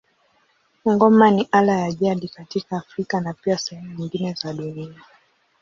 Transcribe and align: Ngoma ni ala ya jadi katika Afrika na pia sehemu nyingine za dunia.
Ngoma 0.91 1.31
ni 1.31 1.43
ala 1.51 1.77
ya 1.79 1.91
jadi 1.91 2.27
katika 2.27 2.77
Afrika 2.77 3.21
na 3.21 3.33
pia 3.33 3.57
sehemu 3.57 3.95
nyingine 3.95 4.33
za 4.33 4.53
dunia. 4.53 5.01